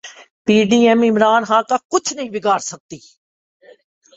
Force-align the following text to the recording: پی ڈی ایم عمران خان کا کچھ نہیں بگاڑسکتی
پی 0.47 0.55
ڈی 0.69 0.79
ایم 0.87 1.01
عمران 1.01 1.41
خان 1.43 1.63
کا 1.69 1.77
کچھ 1.91 2.09
نہیں 2.13 2.29
بگاڑسکتی 2.29 2.99